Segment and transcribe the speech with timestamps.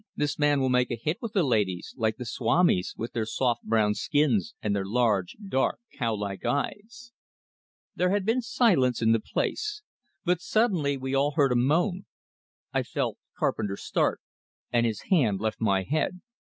[0.15, 3.61] "This man will make a hit with the ladies!" Like the swamis, with their soft
[3.61, 7.11] brown skins, and their large, dark, cow like eyes!
[7.95, 9.83] There had been silence in the place.
[10.25, 12.07] But suddenly we all heard a moan;
[12.73, 14.19] I felt Carpenter start,
[14.71, 16.19] and his hand left my head.